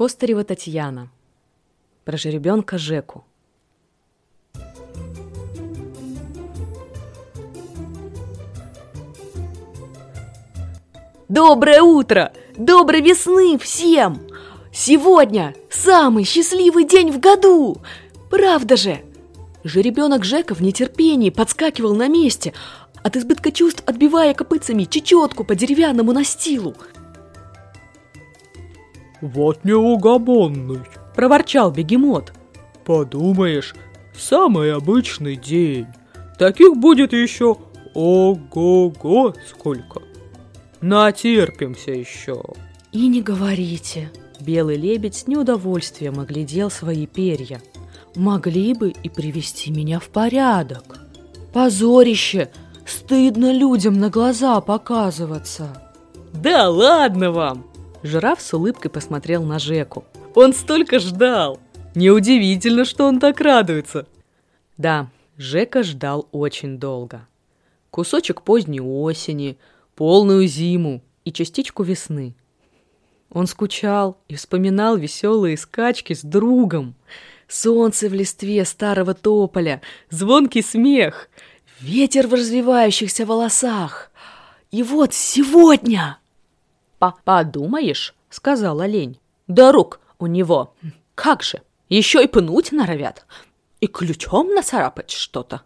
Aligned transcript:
Костарева 0.00 0.44
Татьяна. 0.44 1.10
Про 2.06 2.16
жеребенка 2.16 2.78
Жеку. 2.78 3.22
Доброе 11.28 11.82
утро! 11.82 12.32
Доброй 12.56 13.02
весны 13.02 13.58
всем! 13.58 14.22
Сегодня 14.72 15.54
самый 15.68 16.24
счастливый 16.24 16.84
день 16.84 17.12
в 17.12 17.20
году! 17.20 17.82
Правда 18.30 18.78
же? 18.78 19.02
Жеребенок 19.64 20.24
Жека 20.24 20.54
в 20.54 20.62
нетерпении 20.62 21.28
подскакивал 21.28 21.94
на 21.94 22.08
месте, 22.08 22.54
от 23.02 23.16
избытка 23.18 23.52
чувств 23.52 23.82
отбивая 23.84 24.32
копытцами 24.32 24.84
чечетку 24.84 25.44
по 25.44 25.54
деревянному 25.54 26.14
настилу. 26.14 26.74
«Вот 29.20 29.64
неугомонный!»– 29.64 30.80
проворчал 31.14 31.70
бегемот. 31.70 32.32
«Подумаешь, 32.84 33.74
самый 34.16 34.74
обычный 34.74 35.36
день. 35.36 35.86
Таких 36.38 36.76
будет 36.76 37.12
еще 37.12 37.56
ого-го 37.94 39.34
сколько. 39.48 40.00
Натерпимся 40.80 41.90
еще!» 41.90 42.42
«И 42.92 43.06
не 43.08 43.22
говорите!» 43.22 44.10
Белый 44.40 44.76
лебедь 44.76 45.16
с 45.16 45.26
неудовольствием 45.26 46.18
оглядел 46.18 46.70
свои 46.70 47.06
перья. 47.06 47.60
«Могли 48.16 48.72
бы 48.72 48.88
и 48.88 49.10
привести 49.10 49.70
меня 49.70 50.00
в 50.00 50.08
порядок. 50.08 50.98
Позорище! 51.52 52.50
Стыдно 52.86 53.52
людям 53.52 54.00
на 54.00 54.08
глаза 54.08 54.60
показываться!» 54.62 55.68
«Да 56.32 56.70
ладно 56.70 57.30
вам!» 57.30 57.69
Жираф 58.02 58.40
с 58.40 58.54
улыбкой 58.54 58.90
посмотрел 58.90 59.42
на 59.42 59.58
Жеку. 59.58 60.04
«Он 60.34 60.54
столько 60.54 60.98
ждал! 60.98 61.60
Неудивительно, 61.94 62.84
что 62.84 63.04
он 63.04 63.20
так 63.20 63.40
радуется!» 63.40 64.06
Да, 64.78 65.10
Жека 65.36 65.82
ждал 65.82 66.26
очень 66.32 66.78
долго. 66.78 67.26
Кусочек 67.90 68.42
поздней 68.42 68.80
осени, 68.80 69.58
полную 69.94 70.46
зиму 70.46 71.02
и 71.24 71.32
частичку 71.32 71.82
весны. 71.82 72.34
Он 73.30 73.46
скучал 73.46 74.18
и 74.28 74.36
вспоминал 74.36 74.96
веселые 74.96 75.58
скачки 75.58 76.14
с 76.14 76.22
другом. 76.22 76.94
Солнце 77.48 78.08
в 78.08 78.14
листве 78.14 78.64
старого 78.64 79.12
тополя, 79.12 79.82
звонкий 80.08 80.62
смех, 80.62 81.28
ветер 81.80 82.26
в 82.26 82.34
развивающихся 82.34 83.26
волосах. 83.26 84.10
И 84.70 84.82
вот 84.82 85.12
сегодня... 85.12 86.16
«Подумаешь»,— 87.24 88.14
сказал 88.30 88.80
олень,— 88.80 89.18
«да 89.48 89.72
рук 89.72 90.00
у 90.18 90.26
него, 90.26 90.74
как 91.14 91.42
же, 91.42 91.62
еще 91.88 92.22
и 92.22 92.28
пнуть 92.28 92.72
норовят, 92.72 93.26
и 93.80 93.86
ключом 93.86 94.54
нацарапать 94.54 95.10
что-то. 95.10 95.62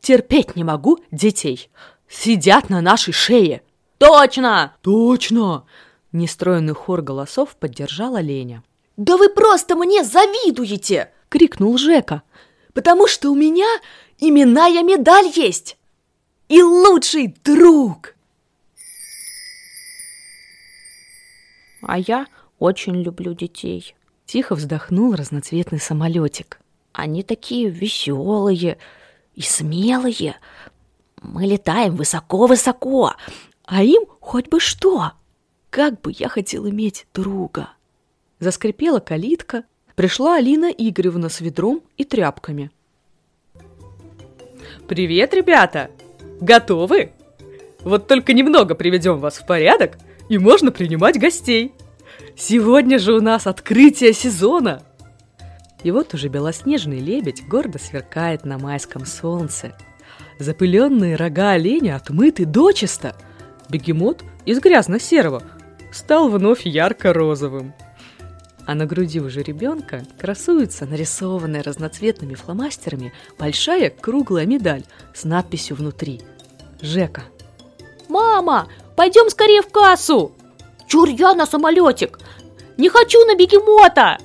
Терпеть 0.00 0.56
не 0.56 0.64
могу 0.64 0.98
детей, 1.10 1.70
сидят 2.08 2.70
на 2.70 2.80
нашей 2.80 3.12
шее. 3.12 3.62
Точно! 3.98 4.74
Точно! 4.80 5.66
Нестроенный 6.10 6.74
хор 6.74 7.02
голосов 7.02 7.54
поддержал 7.56 8.16
оленя. 8.16 8.64
«Да 8.96 9.16
вы 9.16 9.28
просто 9.28 9.76
мне 9.76 10.02
завидуете!»— 10.02 11.12
крикнул 11.28 11.76
Жека. 11.76 12.22
«Потому 12.72 13.06
что 13.06 13.30
у 13.30 13.34
меня 13.34 13.68
именная 14.18 14.82
медаль 14.82 15.30
есть! 15.34 15.76
И 16.48 16.62
лучший 16.62 17.36
друг!» 17.44 18.14
«А 21.82 21.98
я 21.98 22.26
очень 22.58 23.02
люблю 23.02 23.34
детей»,— 23.34 23.94
тихо 24.26 24.54
вздохнул 24.54 25.14
разноцветный 25.14 25.80
самолетик. 25.80 26.60
«Они 26.92 27.22
такие 27.22 27.68
веселые 27.68 28.78
и 29.34 29.42
смелые. 29.42 30.36
Мы 31.22 31.46
летаем 31.46 31.96
высоко-высоко, 31.96 33.14
а 33.64 33.82
им 33.82 34.04
хоть 34.20 34.48
бы 34.48 34.60
что!» 34.60 35.12
Как 35.70 36.00
бы 36.00 36.12
я 36.12 36.28
хотел 36.28 36.68
иметь 36.68 37.06
друга!» 37.14 37.70
Заскрипела 38.40 38.98
калитка, 38.98 39.64
пришла 39.94 40.36
Алина 40.36 40.66
Игоревна 40.66 41.28
с 41.28 41.40
ведром 41.40 41.82
и 41.96 42.04
тряпками. 42.04 42.72
«Привет, 44.88 45.32
ребята! 45.32 45.90
Готовы? 46.40 47.12
Вот 47.80 48.08
только 48.08 48.32
немного 48.32 48.74
приведем 48.74 49.20
вас 49.20 49.38
в 49.38 49.46
порядок, 49.46 49.96
и 50.30 50.38
можно 50.38 50.70
принимать 50.70 51.20
гостей. 51.20 51.74
Сегодня 52.36 52.98
же 52.98 53.12
у 53.12 53.20
нас 53.20 53.46
открытие 53.46 54.14
сезона!» 54.14 54.82
И 55.82 55.90
вот 55.90 56.14
уже 56.14 56.28
белоснежный 56.28 57.00
лебедь 57.00 57.46
гордо 57.46 57.78
сверкает 57.78 58.44
на 58.44 58.56
майском 58.56 59.04
солнце. 59.04 59.76
Запыленные 60.38 61.16
рога 61.16 61.50
оленя 61.50 61.96
отмыты 61.96 62.46
дочисто. 62.46 63.16
Бегемот 63.68 64.22
из 64.46 64.60
грязно-серого 64.60 65.42
стал 65.92 66.28
вновь 66.28 66.64
ярко-розовым. 66.64 67.74
А 68.66 68.74
на 68.74 68.86
груди 68.86 69.20
уже 69.20 69.42
ребенка 69.42 70.04
красуется 70.18 70.86
нарисованная 70.86 71.62
разноцветными 71.62 72.34
фломастерами 72.34 73.12
большая 73.38 73.90
круглая 73.90 74.46
медаль 74.46 74.84
с 75.12 75.24
надписью 75.24 75.76
внутри 75.76 76.20
«Жека». 76.80 77.24
«Мама, 78.08 78.68
пойдем 79.00 79.30
скорее 79.30 79.62
в 79.62 79.68
кассу!» 79.72 80.32
«Чур 80.86 81.08
я 81.08 81.32
на 81.32 81.46
самолетик! 81.46 82.18
Не 82.76 82.90
хочу 82.90 83.24
на 83.24 83.34
бегемота!» 83.34 84.18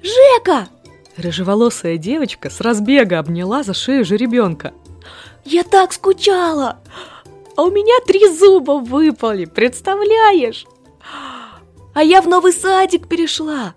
«Жека!» 0.00 0.68
Рыжеволосая 1.16 1.96
девочка 1.96 2.48
с 2.48 2.60
разбега 2.60 3.18
обняла 3.18 3.64
за 3.64 3.74
шею 3.74 4.04
жеребенка. 4.04 4.72
«Я 5.44 5.64
так 5.64 5.92
скучала! 5.92 6.78
А 7.56 7.64
у 7.64 7.72
меня 7.72 7.94
три 8.06 8.28
зуба 8.28 8.78
выпали, 8.78 9.44
представляешь?» 9.44 10.66
А 11.92 12.04
я 12.04 12.22
в 12.22 12.28
новый 12.28 12.52
садик 12.52 13.08
перешла. 13.08 13.74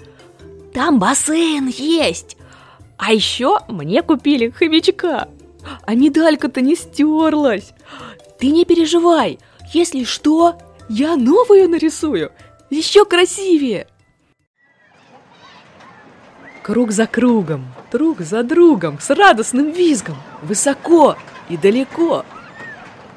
Там 0.75 0.99
бассейн 0.99 1.69
есть. 1.69 2.37
А 2.99 3.13
еще 3.13 3.61
мне 3.67 4.03
купили 4.03 4.51
хомячка. 4.51 5.27
А 5.87 5.95
медалька-то 5.95 6.61
не 6.61 6.75
стерлась. 6.75 7.73
Ты 8.37 8.51
не 8.51 8.63
переживай. 8.63 9.39
Если 9.71 10.03
что, 10.03 10.57
я 10.87 11.15
новую 11.15 11.69
нарисую. 11.69 12.31
Еще 12.69 13.05
красивее. 13.05 13.87
Круг 16.63 16.91
за 16.91 17.07
кругом, 17.07 17.65
друг 17.91 18.21
за 18.21 18.43
другом, 18.43 18.99
с 18.99 19.09
радостным 19.09 19.71
визгом, 19.71 20.17
высоко 20.41 21.17
и 21.49 21.57
далеко. 21.57 22.25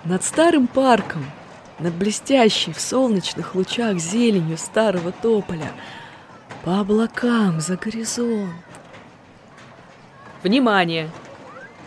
Над 0.05 0.25
старым 0.25 0.67
парком– 0.67 1.25
над 1.83 1.95
блестящей 1.95 2.73
в 2.73 2.81
солнечных 2.81 3.55
лучах 3.55 3.99
зеленью 3.99 4.57
старого 4.57 5.13
тополя, 5.13 5.73
по 6.65 6.81
облакам 6.81 7.61
за 7.61 7.77
горизонт. 7.77 8.53
Внимание! 10.43 11.11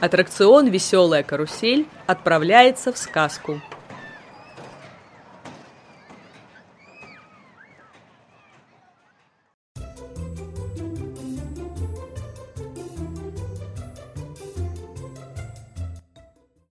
Аттракцион 0.01 0.67
«Веселая 0.67 1.23
карусель» 1.23 1.87
отправляется 2.07 2.91
в 2.91 2.97
сказку– 2.97 3.61